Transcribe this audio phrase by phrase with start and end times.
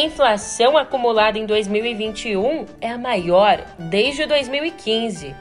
[0.00, 5.34] Inflação acumulada em 2021 é a maior desde 2015.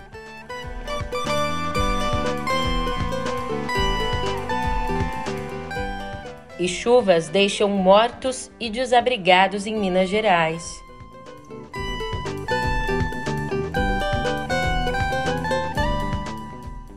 [6.59, 10.63] E chuvas deixam mortos e desabrigados em Minas Gerais.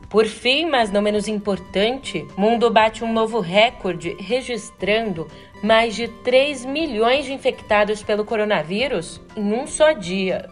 [0.09, 5.29] Por fim, mas não menos importante, mundo bate um novo recorde, registrando
[5.63, 10.49] mais de 3 milhões de infectados pelo coronavírus em um só dia.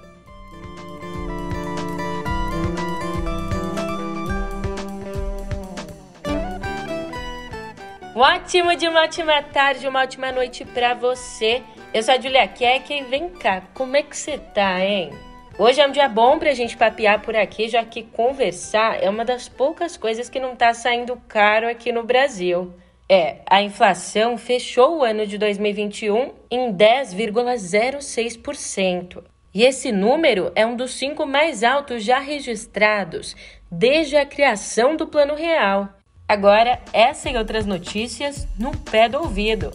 [8.14, 11.62] Um ótimo dia, uma ótima tarde, uma ótima noite para você.
[11.94, 15.12] Eu sou a Julia Keck e vem cá, como é que você tá, hein?
[15.56, 19.08] Hoje é um dia bom para a gente papear por aqui, já que conversar é
[19.08, 22.74] uma das poucas coisas que não está saindo caro aqui no Brasil.
[23.10, 29.24] É, a inflação fechou o ano de 2021 em 10,06%.
[29.54, 33.34] E esse número é um dos cinco mais altos já registrados
[33.70, 35.88] desde a criação do Plano Real.
[36.28, 39.72] Agora, essa e outras notícias no pé do ouvido.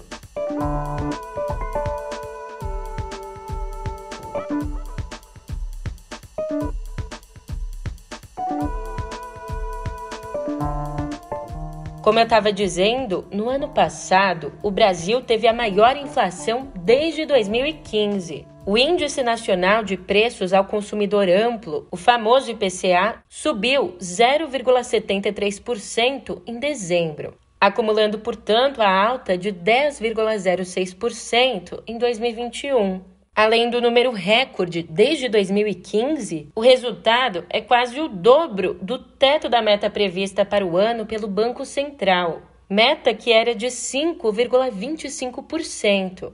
[12.04, 18.46] Como eu estava dizendo, no ano passado, o Brasil teve a maior inflação desde 2015.
[18.66, 27.36] O Índice Nacional de Preços ao Consumidor Amplo, o famoso IPCA, subiu 0,73% em dezembro,
[27.58, 33.13] acumulando, portanto, a alta de 10,06% em 2021.
[33.36, 39.60] Além do número recorde desde 2015, o resultado é quase o dobro do teto da
[39.60, 46.32] meta prevista para o ano pelo Banco Central, meta que era de 5,25%.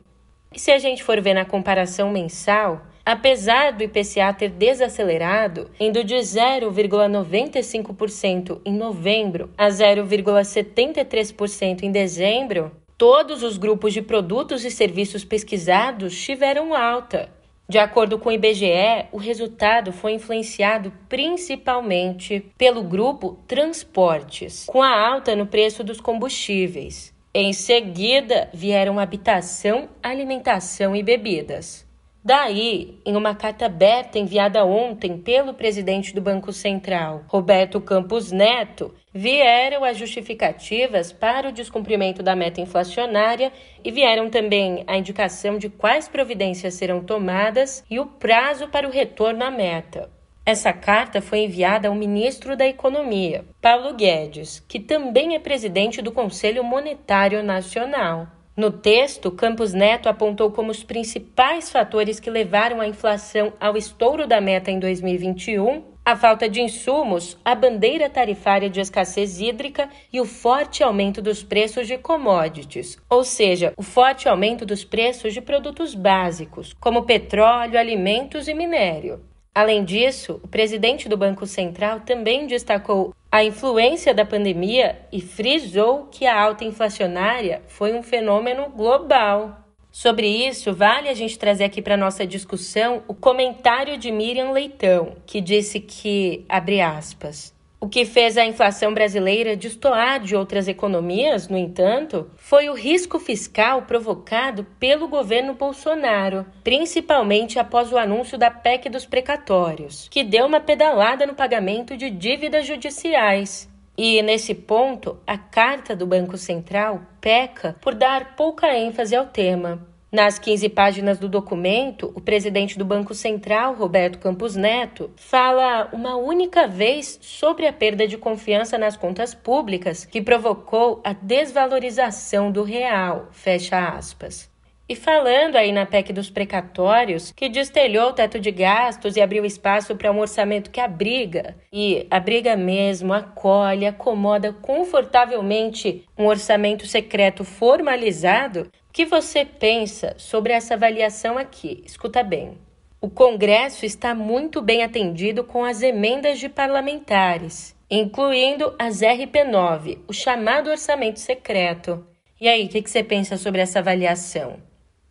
[0.53, 6.03] E se a gente for ver na comparação mensal, apesar do IPCA ter desacelerado, indo
[6.03, 15.23] de 0,95% em novembro a 0,73% em dezembro, Todos os grupos de produtos e serviços
[15.23, 17.29] pesquisados tiveram alta.
[17.65, 24.99] De acordo com o IBGE, o resultado foi influenciado principalmente pelo grupo transportes, com a
[24.99, 27.15] alta no preço dos combustíveis.
[27.33, 31.87] Em seguida, vieram habitação, alimentação e bebidas.
[32.21, 38.93] Daí, em uma carta aberta enviada ontem pelo presidente do Banco Central, Roberto Campos Neto,
[39.13, 43.51] vieram as justificativas para o descumprimento da meta inflacionária
[43.83, 48.91] e vieram também a indicação de quais providências serão tomadas e o prazo para o
[48.91, 50.09] retorno à meta.
[50.45, 56.11] Essa carta foi enviada ao ministro da Economia, Paulo Guedes, que também é presidente do
[56.11, 58.27] Conselho Monetário Nacional.
[58.57, 64.27] No texto, Campos Neto apontou como os principais fatores que levaram a inflação ao estouro
[64.27, 70.19] da meta em 2021 a falta de insumos, a bandeira tarifária de escassez hídrica e
[70.19, 75.39] o forte aumento dos preços de commodities, ou seja, o forte aumento dos preços de
[75.39, 79.23] produtos básicos, como petróleo, alimentos e minério.
[79.53, 86.07] Além disso, o presidente do Banco Central também destacou a influência da pandemia e frisou
[86.07, 89.68] que a alta inflacionária foi um fenômeno global.
[90.01, 95.17] Sobre isso, vale a gente trazer aqui para nossa discussão o comentário de Miriam Leitão,
[95.25, 101.49] que disse que, abre aspas, o que fez a inflação brasileira destoar de outras economias,
[101.49, 108.49] no entanto, foi o risco fiscal provocado pelo governo Bolsonaro, principalmente após o anúncio da
[108.49, 113.67] PEC dos precatórios, que deu uma pedalada no pagamento de dívidas judiciais.
[113.97, 119.88] E, nesse ponto, a carta do Banco Central peca por dar pouca ênfase ao tema.
[120.11, 126.15] Nas 15 páginas do documento, o presidente do Banco Central, Roberto Campos Neto, fala uma
[126.15, 132.63] única vez sobre a perda de confiança nas contas públicas que provocou a desvalorização do
[132.63, 133.27] real.
[133.31, 134.49] Fecha aspas.
[134.89, 139.45] E falando aí na PEC dos precatórios, que destelhou o teto de gastos e abriu
[139.45, 147.43] espaço para um orçamento que abriga, e abriga mesmo, acolhe, acomoda confortavelmente um orçamento secreto
[147.43, 151.83] formalizado, o que você pensa sobre essa avaliação aqui?
[151.85, 152.57] Escuta bem.
[152.99, 160.13] O Congresso está muito bem atendido com as emendas de parlamentares, incluindo as RP9, o
[160.13, 162.03] chamado orçamento secreto.
[162.41, 164.67] E aí, o que, que você pensa sobre essa avaliação?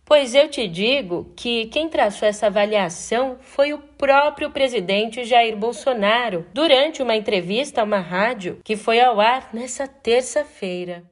[0.08, 6.46] Pois eu te digo que quem traçou essa avaliação foi o próprio presidente Jair Bolsonaro
[6.54, 11.04] durante uma entrevista a uma rádio que foi ao ar nessa terça-feira.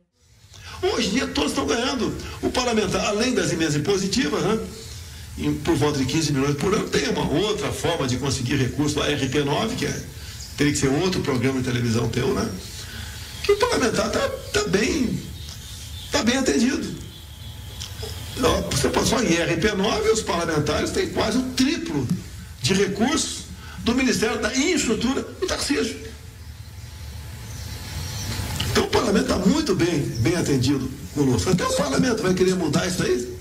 [0.83, 2.17] Hoje em dia todos estão ganhando.
[2.43, 4.67] O parlamentar, além das emendas impositivas, né?
[5.63, 9.09] por volta de 15 milhões por ano, tem uma outra forma de conseguir recurso, a
[9.09, 10.03] RP9, que é,
[10.57, 12.51] teria que ser outro programa de televisão teu, né?
[13.43, 15.21] Que o parlamentar está tá bem,
[16.11, 17.06] tá bem atendido.
[18.71, 22.07] Você passou em RP9, os parlamentares têm quase o triplo
[22.61, 23.47] de recursos
[23.79, 25.97] do Ministério da Infraestrutura do Tarcísio.
[28.71, 31.51] Então o parlamento está muito bem, bem atendido conosco.
[31.51, 33.36] Até o parlamento vai querer mudar isso aí.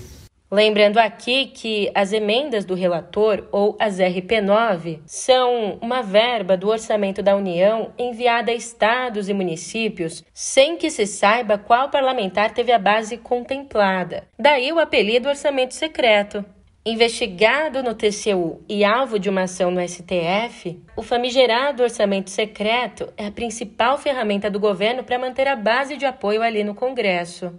[0.56, 7.22] Lembrando aqui que as emendas do relator, ou as RP9, são uma verba do orçamento
[7.22, 12.78] da União enviada a estados e municípios sem que se saiba qual parlamentar teve a
[12.78, 14.24] base contemplada.
[14.38, 16.42] Daí o apelido orçamento secreto.
[16.86, 23.26] Investigado no TCU e alvo de uma ação no STF, o famigerado orçamento secreto é
[23.26, 27.52] a principal ferramenta do governo para manter a base de apoio ali no Congresso.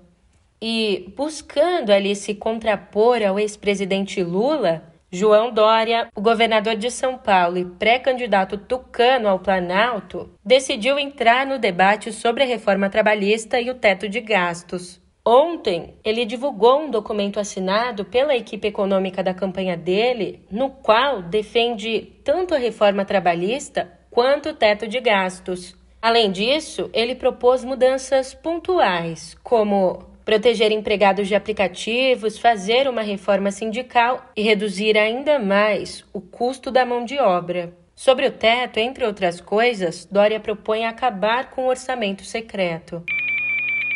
[0.61, 7.57] E buscando ali se contrapor ao ex-presidente Lula, João Dória, o governador de São Paulo
[7.57, 13.75] e pré-candidato tucano ao Planalto, decidiu entrar no debate sobre a reforma trabalhista e o
[13.75, 14.99] teto de gastos.
[15.25, 22.13] Ontem, ele divulgou um documento assinado pela equipe econômica da campanha dele, no qual defende
[22.23, 25.75] tanto a reforma trabalhista quanto o teto de gastos.
[26.01, 34.29] Além disso, ele propôs mudanças pontuais, como proteger empregados de aplicativos, fazer uma reforma sindical
[34.35, 37.73] e reduzir ainda mais o custo da mão de obra.
[37.95, 43.01] Sobre o teto, entre outras coisas, Dória propõe acabar com o orçamento secreto.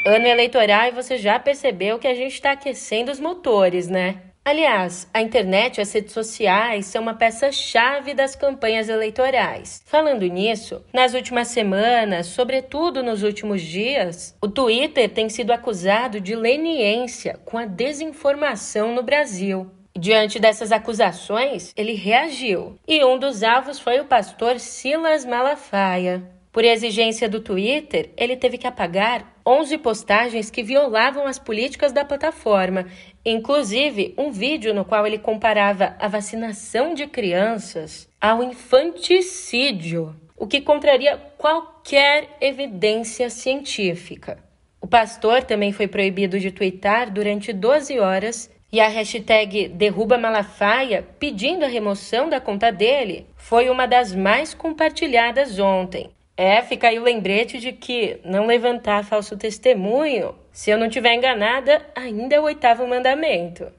[0.07, 4.30] Ano eleitoral e você já percebeu que a gente está aquecendo os motores, né?
[4.43, 9.83] Aliás, a internet e as redes sociais são uma peça-chave das campanhas eleitorais.
[9.85, 16.35] Falando nisso, nas últimas semanas, sobretudo nos últimos dias, o Twitter tem sido acusado de
[16.35, 19.69] leniência com a desinformação no Brasil.
[19.95, 26.23] Diante dessas acusações, ele reagiu, e um dos alvos foi o pastor Silas Malafaia.
[26.51, 32.03] Por exigência do Twitter, ele teve que apagar 11 postagens que violavam as políticas da
[32.03, 32.87] plataforma,
[33.25, 40.59] inclusive um vídeo no qual ele comparava a vacinação de crianças ao infanticídio, o que
[40.59, 44.37] contraria qualquer evidência científica.
[44.81, 51.07] O pastor também foi proibido de twittar durante 12 horas e a hashtag Derruba Malafaia,
[51.17, 56.09] pedindo a remoção da conta dele, foi uma das mais compartilhadas ontem.
[56.37, 61.13] É, fica aí o lembrete de que não levantar falso testemunho, se eu não estiver
[61.13, 63.71] enganada, ainda é o oitavo mandamento.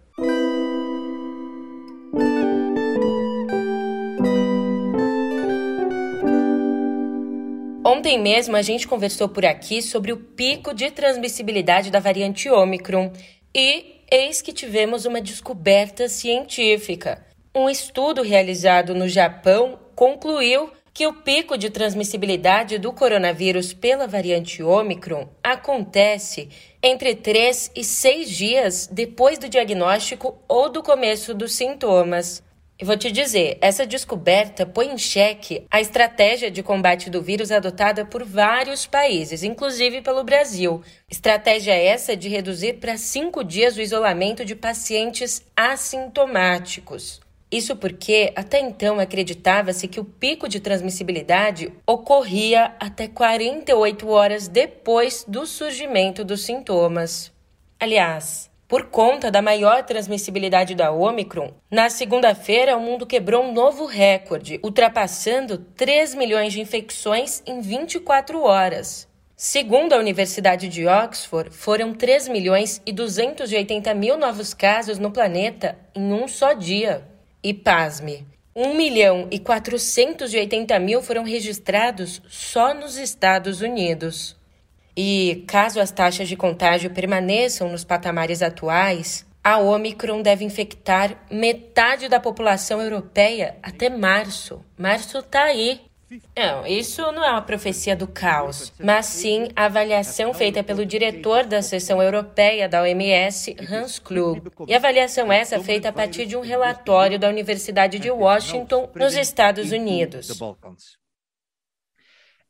[7.85, 13.13] Ontem mesmo a gente conversou por aqui sobre o pico de transmissibilidade da variante Ômicron
[13.55, 17.27] e eis que tivemos uma descoberta científica.
[17.55, 24.63] Um estudo realizado no Japão concluiu que o pico de transmissibilidade do coronavírus pela variante
[24.63, 26.51] Ômicron acontece
[26.83, 32.43] entre 3 e 6 dias depois do diagnóstico ou do começo dos sintomas.
[32.79, 37.53] E vou te dizer, essa descoberta põe em xeque a estratégia de combate do vírus
[37.53, 40.83] adotada por vários países, inclusive pelo Brasil.
[41.09, 47.21] Estratégia essa de reduzir para cinco dias o isolamento de pacientes assintomáticos.
[47.53, 55.23] Isso porque até então acreditava-se que o pico de transmissibilidade ocorria até 48 horas depois
[55.29, 57.31] do surgimento dos sintomas.
[57.79, 63.85] Aliás, por conta da maior transmissibilidade da Omicron, na segunda-feira o mundo quebrou um novo
[63.85, 69.07] recorde, ultrapassando 3 milhões de infecções em 24 horas.
[69.37, 75.77] Segundo a Universidade de Oxford, foram 3 milhões e 280 mil novos casos no planeta
[75.95, 77.12] em um só dia.
[77.45, 84.37] E pasme, 1 milhão e 480 mil foram registrados só nos Estados Unidos.
[84.97, 92.09] E caso as taxas de contágio permaneçam nos patamares atuais, a Omicron deve infectar metade
[92.09, 94.65] da população europeia até março.
[94.79, 95.81] Março está aí.
[96.37, 101.47] Não, isso não é uma profecia do caos, mas sim a avaliação feita pelo diretor
[101.47, 104.43] da seção europeia da OMS, Hans Klug.
[104.69, 109.73] E avaliação essa feita a partir de um relatório da Universidade de Washington, nos Estados
[109.73, 110.29] Unidos.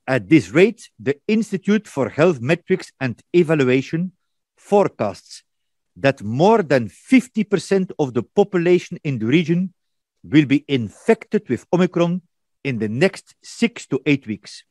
[0.06, 4.10] At this rate, the Institute for Health Metrics and Evaluation
[4.56, 5.44] forecasts
[6.00, 9.72] that more than 50% of the population in the region
[10.24, 12.20] will be infected with Omicron
[12.64, 14.64] in the next six to eight weeks.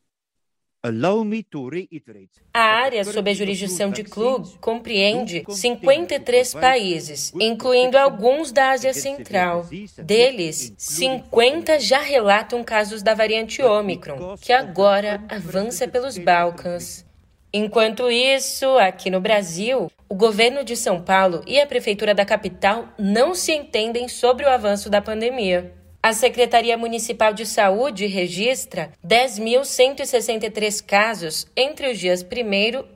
[2.54, 9.68] A área sob a jurisdição de Klug compreende 53 países, incluindo alguns da Ásia Central.
[10.04, 17.06] Deles, 50 já relatam casos da variante Ômicron, que agora avança pelos Balcãs.
[17.54, 22.88] Enquanto isso, aqui no Brasil, o governo de São Paulo e a prefeitura da capital
[22.98, 25.81] não se entendem sobre o avanço da pandemia.
[26.04, 32.26] A Secretaria Municipal de Saúde registra 10.163 casos entre os dias 1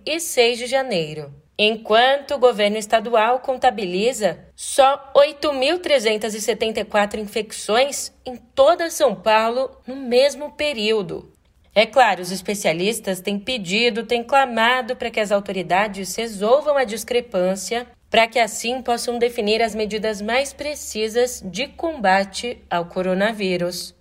[0.04, 9.14] e 6 de janeiro, enquanto o governo estadual contabiliza só 8.374 infecções em toda São
[9.14, 11.32] Paulo no mesmo período.
[11.76, 17.86] É claro, os especialistas têm pedido, têm clamado para que as autoridades resolvam a discrepância
[18.16, 23.94] para que assim possam definir as medidas mais precisas de combate ao coronavírus.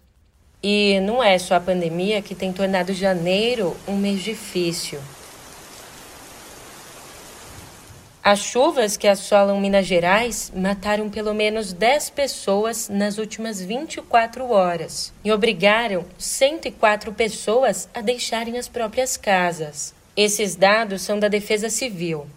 [0.63, 5.01] E não é só a pandemia que tem tornado janeiro um mês difícil.
[8.23, 15.13] As chuvas que assolam Minas Gerais mataram pelo menos 10 pessoas nas últimas 24 horas
[15.25, 19.93] e obrigaram 104 pessoas a deixarem as próprias casas.
[20.17, 22.29] Esses dados são da Defesa Civil.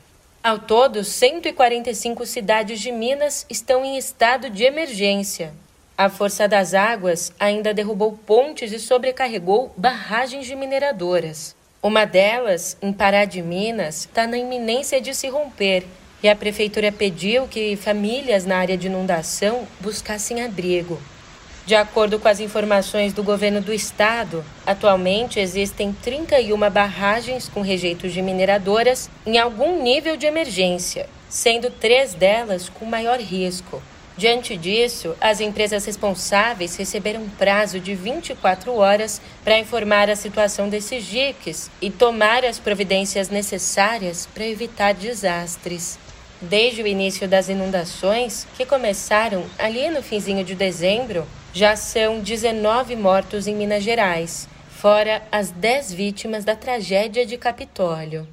[0.44, 5.53] Ao todo, 145 cidades de Minas estão em estado de emergência.
[5.98, 11.56] A força das águas ainda derrubou pontes e sobrecarregou barragens de mineradoras.
[11.82, 15.86] Uma delas, em Pará de Minas, está na iminência de se romper
[16.22, 21.00] e a prefeitura pediu que famílias na área de inundação buscassem abrigo.
[21.68, 28.14] De acordo com as informações do governo do estado, atualmente existem 31 barragens com rejeitos
[28.14, 33.84] de mineradoras em algum nível de emergência, sendo três delas com maior risco.
[34.16, 40.70] Diante disso, as empresas responsáveis receberam um prazo de 24 horas para informar a situação
[40.70, 46.00] desses diques e tomar as providências necessárias para evitar desastres.
[46.40, 52.96] Desde o início das inundações, que começaram ali no finzinho de dezembro, já são 19
[52.96, 58.27] mortos em Minas Gerais, fora as 10 vítimas da tragédia de Capitólio.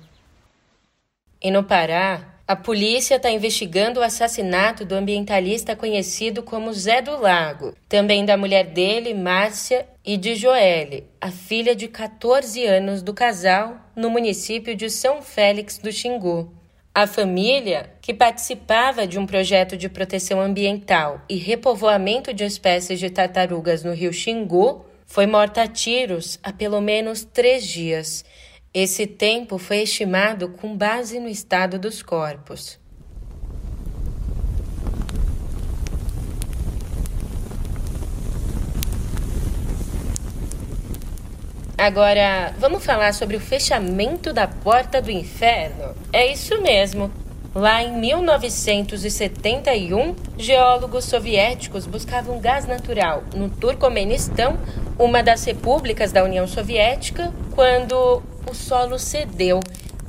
[1.43, 7.19] E no Pará, a polícia está investigando o assassinato do ambientalista conhecido como Zé do
[7.19, 13.15] Lago, também da mulher dele, Márcia, e de Joelle, a filha de 14 anos do
[13.15, 16.53] casal, no município de São Félix do Xingu.
[16.97, 23.11] A família, que participava de um projeto de proteção ambiental e repovoamento de espécies de
[23.11, 28.25] tartarugas no rio Xingu, foi morta a tiros há pelo menos três dias.
[28.73, 32.79] Esse tempo foi estimado com base no estado dos corpos.
[41.85, 45.95] Agora, vamos falar sobre o fechamento da porta do inferno?
[46.15, 47.11] É isso mesmo.
[47.55, 54.57] Lá em 1971, geólogos soviéticos buscavam gás natural no Turcomenistão,
[54.99, 59.61] uma das repúblicas da União Soviética, quando o solo cedeu,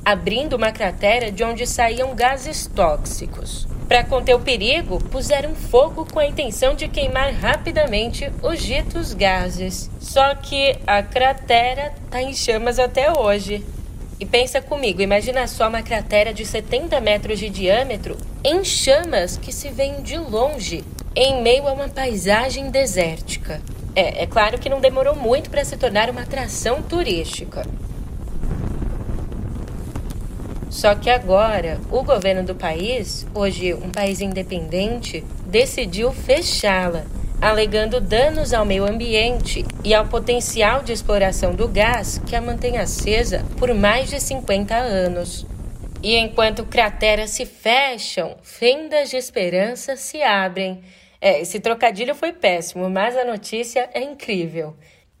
[0.02, 3.68] abrindo uma cratera de onde saíam gases tóxicos.
[3.88, 9.88] Para conter o perigo, puseram fogo com a intenção de queimar rapidamente os ditos gases.
[10.00, 13.64] Só que a cratera está em chamas até hoje.
[14.18, 19.52] E pensa comigo, imagina só uma cratera de 70 metros de diâmetro em chamas que
[19.52, 20.82] se vêem de longe,
[21.14, 23.60] em meio a uma paisagem desértica.
[23.94, 27.64] É, é claro que não demorou muito para se tornar uma atração turística.
[30.76, 37.06] Só que agora, o governo do país, hoje um país independente, decidiu fechá-la,
[37.40, 42.76] alegando danos ao meio ambiente e ao potencial de exploração do gás que a mantém
[42.76, 45.46] acesa por mais de 50 anos.
[46.02, 50.82] E enquanto crateras se fecham, fendas de esperança se abrem.
[51.18, 54.76] É, esse trocadilho foi péssimo, mas a notícia é incrível.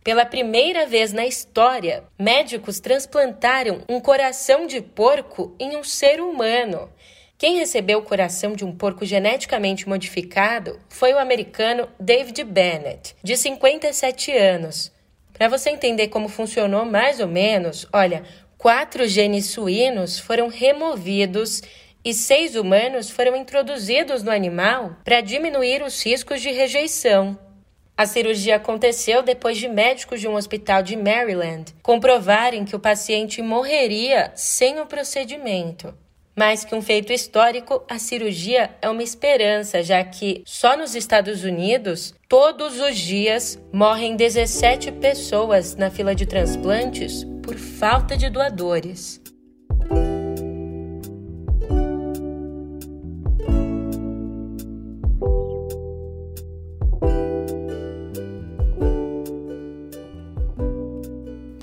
[0.06, 6.88] Pela primeira vez na história, médicos transplantaram um coração de porco em um ser humano.
[7.36, 13.36] Quem recebeu o coração de um porco geneticamente modificado foi o americano David Bennett, de
[13.36, 14.92] 57 anos.
[15.32, 18.22] Para você entender como funcionou mais ou menos, olha,
[18.56, 21.62] quatro genes suínos foram removidos
[22.04, 27.36] e seis humanos foram introduzidos no animal para diminuir os riscos de rejeição.
[27.98, 33.40] A cirurgia aconteceu depois de médicos de um hospital de Maryland comprovarem que o paciente
[33.40, 35.94] morreria sem o procedimento.
[36.36, 41.42] Mais que um feito histórico, a cirurgia é uma esperança, já que só nos Estados
[41.42, 49.22] Unidos, todos os dias, morrem 17 pessoas na fila de transplantes por falta de doadores.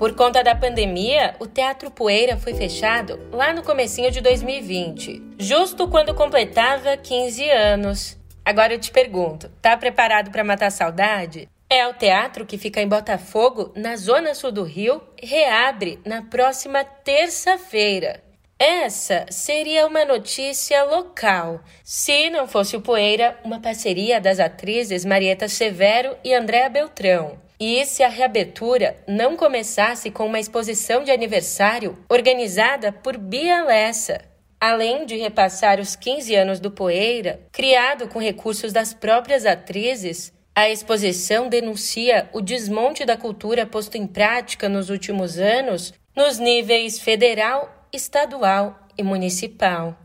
[0.04, 5.88] Por conta da pandemia, o Teatro Poeira foi fechado lá no comecinho de 2020, justo
[5.88, 8.18] quando completava 15 anos.
[8.44, 11.48] Agora eu te pergunto, tá preparado para matar a saudade?
[11.70, 16.84] É o teatro que fica em Botafogo, na zona sul do Rio, reabre na próxima
[16.84, 18.22] terça-feira.
[18.58, 25.48] Essa seria uma notícia local, se não fosse o Poeira, uma parceria das atrizes Marieta
[25.48, 27.42] Severo e Andréa Beltrão.
[27.58, 34.20] E se a reabertura não começasse com uma exposição de aniversário organizada por Bia Lessa,
[34.60, 40.68] além de repassar os 15 anos do Poeira, criado com recursos das próprias atrizes, a
[40.68, 47.88] exposição denuncia o desmonte da cultura posto em prática nos últimos anos nos níveis federal,
[47.92, 49.98] estadual e municipal.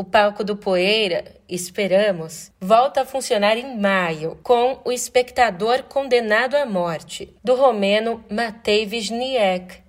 [0.00, 6.64] O palco do Poeira, esperamos, volta a funcionar em maio com O Espectador Condenado à
[6.64, 9.82] Morte, do romeno Matei Wisniewski.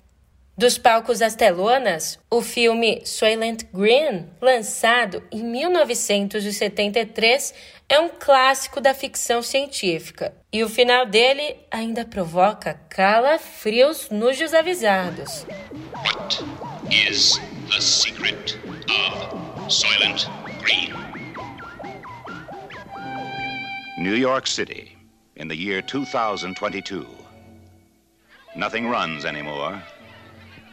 [0.57, 7.53] Dos palcos das telonas, o filme Soylent Green, lançado em 1973,
[7.87, 10.33] é um clássico da ficção científica.
[10.51, 15.45] E o final dele ainda provoca calafrios nos desavisados.
[15.93, 16.43] What
[16.89, 17.39] is
[17.69, 18.57] the secret
[18.89, 20.27] of Soylent
[20.63, 20.95] Green.
[23.99, 24.97] New York City,
[25.35, 27.05] in the year 2022.
[28.55, 29.79] Nothing runs anymore.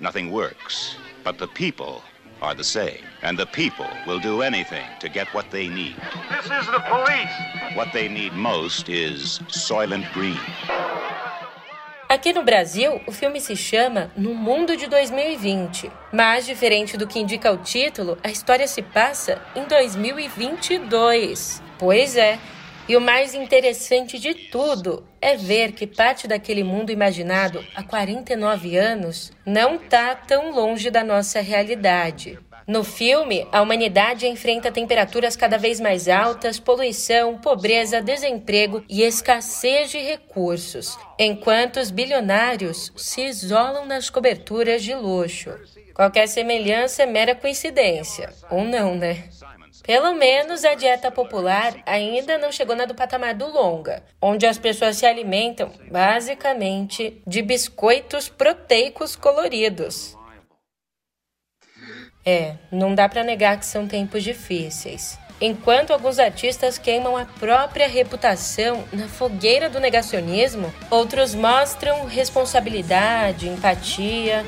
[0.01, 0.97] Nothing works.
[1.25, 2.03] But the people
[2.41, 3.03] are the same.
[3.21, 5.97] And the people will do anything to get what they need.
[6.31, 7.77] This is the police.
[7.77, 10.41] What they need most is Soylent Green.
[12.09, 17.19] Aqui no Brasil, o filme se chama No Mundo de 2020, mas diferente do que
[17.19, 21.61] indica o título, a história se passa em 2022.
[21.77, 22.39] Pois é,
[22.89, 28.77] e o mais interessante de tudo é ver que parte daquele mundo imaginado há 49
[28.77, 32.39] anos não está tão longe da nossa realidade.
[32.67, 39.93] No filme, a humanidade enfrenta temperaturas cada vez mais altas, poluição, pobreza, desemprego e escassez
[39.93, 45.55] de recursos, enquanto os bilionários se isolam nas coberturas de luxo.
[45.95, 49.29] Qualquer semelhança é mera coincidência, ou não, né?
[49.85, 54.59] Pelo menos a dieta popular ainda não chegou na do patamar do longa, onde as
[54.59, 60.16] pessoas se alimentam basicamente de biscoitos proteicos coloridos.
[62.29, 65.17] É, não dá para negar que são tempos difíceis.
[65.41, 74.45] Enquanto alguns artistas queimam a própria reputação na fogueira do negacionismo, outros mostram responsabilidade, empatia.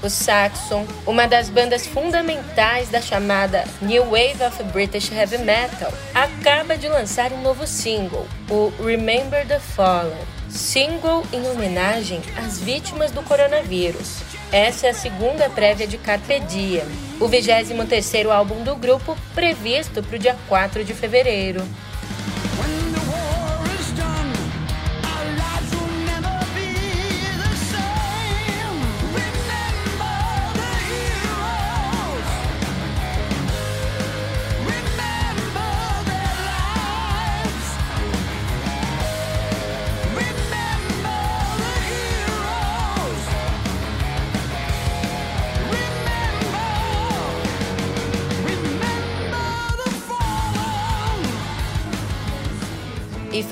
[0.00, 6.76] O Saxon, uma das bandas fundamentais da chamada New Wave of British Heavy Metal, acaba
[6.76, 13.22] de lançar um novo single, o Remember the Fallen single em homenagem às vítimas do
[13.22, 14.18] coronavírus.
[14.52, 16.84] Essa é a segunda prévia de Carpe Diem,
[17.18, 21.62] o 23º álbum do grupo previsto para o dia 4 de fevereiro.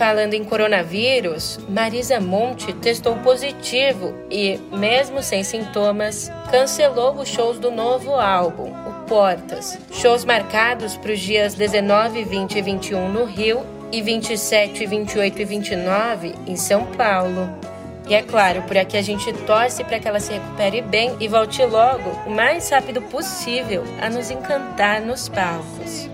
[0.01, 7.71] Falando em coronavírus, Marisa Monte testou positivo e, mesmo sem sintomas, cancelou os shows do
[7.71, 9.79] novo álbum, o Portas.
[9.93, 13.61] Shows marcados para os dias 19, 20 e 21 no Rio
[13.93, 17.51] e 27, 28 e 29 em São Paulo.
[18.09, 21.29] E é claro, por aqui a gente torce para que ela se recupere bem e
[21.29, 26.09] volte logo, o mais rápido possível, a nos encantar nos palcos.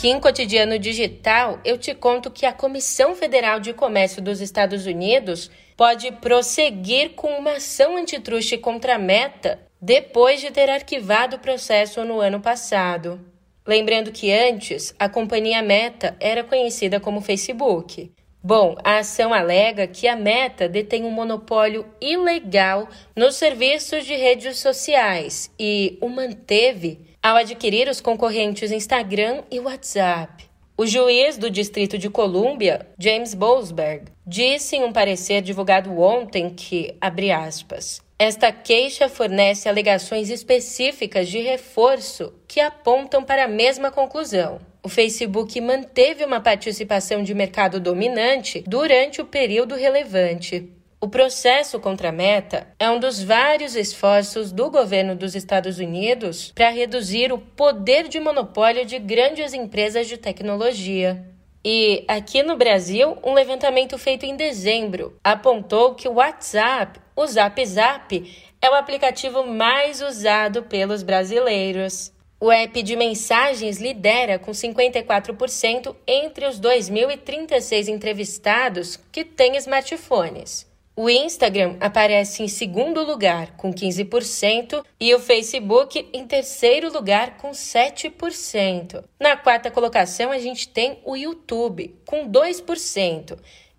[0.00, 4.86] Aqui em Cotidiano Digital, eu te conto que a Comissão Federal de Comércio dos Estados
[4.86, 11.38] Unidos pode prosseguir com uma ação antitruste contra a Meta depois de ter arquivado o
[11.38, 13.20] processo no ano passado.
[13.66, 18.10] Lembrando que antes a companhia Meta era conhecida como Facebook.
[18.42, 24.60] Bom, a ação alega que a Meta detém um monopólio ilegal nos serviços de redes
[24.60, 30.48] sociais e o manteve ao adquirir os concorrentes Instagram e WhatsApp.
[30.76, 36.94] O juiz do Distrito de Colômbia, James Boasberg, disse em um parecer divulgado ontem que,
[36.98, 44.58] abre aspas, esta queixa fornece alegações específicas de reforço que apontam para a mesma conclusão.
[44.82, 50.70] O Facebook manteve uma participação de mercado dominante durante o período relevante.
[51.02, 56.52] O processo contra a Meta é um dos vários esforços do governo dos Estados Unidos
[56.54, 61.24] para reduzir o poder de monopólio de grandes empresas de tecnologia.
[61.64, 67.64] E aqui no Brasil, um levantamento feito em dezembro apontou que o WhatsApp, o Zap
[67.64, 72.12] Zap, é o aplicativo mais usado pelos brasileiros.
[72.38, 80.68] O app de mensagens lidera com 54% entre os 2.036 entrevistados que têm smartphones.
[81.02, 87.52] O Instagram aparece em segundo lugar, com 15%, e o Facebook em terceiro lugar, com
[87.52, 89.02] 7%.
[89.18, 93.38] Na quarta colocação, a gente tem o YouTube, com 2%,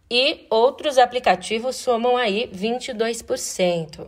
[0.09, 4.07] e outros aplicativos somam aí 22%.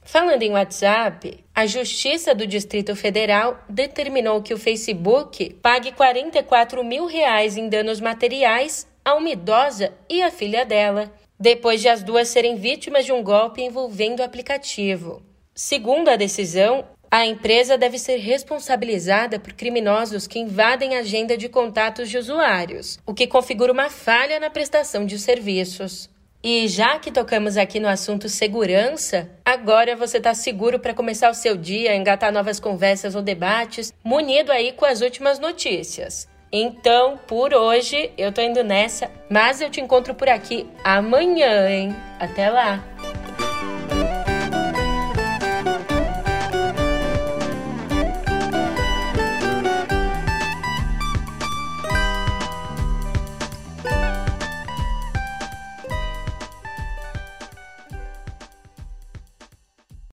[0.00, 7.04] Falando em WhatsApp, a Justiça do Distrito Federal determinou que o Facebook pague 44 mil
[7.04, 12.28] reais em danos materiais a uma idosa e a filha dela, depois de as duas
[12.28, 15.22] serem vítimas de um golpe envolvendo o aplicativo.
[15.54, 21.48] Segundo a decisão, a empresa deve ser responsabilizada por criminosos que invadem a agenda de
[21.48, 26.10] contatos de usuários, o que configura uma falha na prestação de serviços.
[26.42, 31.34] E já que tocamos aqui no assunto segurança, agora você está seguro para começar o
[31.34, 36.28] seu dia, engatar novas conversas ou debates, munido aí com as últimas notícias.
[36.52, 41.94] Então, por hoje, eu tô indo nessa, mas eu te encontro por aqui amanhã, hein?
[42.20, 42.82] Até lá!